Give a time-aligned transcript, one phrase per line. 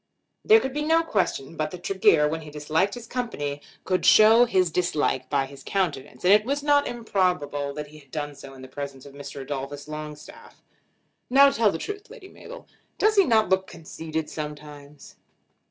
[0.43, 4.45] There could be no question but that Tregear, when he disliked his company, could show
[4.45, 8.55] his dislike by his countenance; and it was not improbable that he had done so
[8.55, 9.41] in the presence of Mr.
[9.41, 10.63] Adolphus Longstaff.
[11.29, 12.67] "Now tell the truth, Lady Mabel;
[12.97, 15.17] does he not look conceited sometimes?"